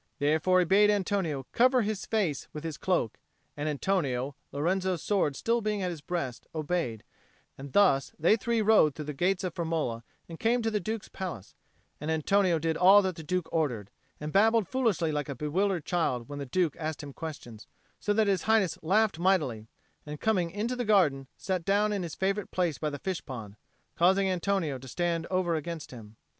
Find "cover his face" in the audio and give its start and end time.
1.51-2.47